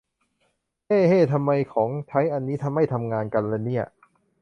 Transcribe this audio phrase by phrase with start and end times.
[0.87, 3.85] เฮ้ เฮ้ ทำไมของใช้อันนี้ไม่ทำงานกันล่ะเนี่ย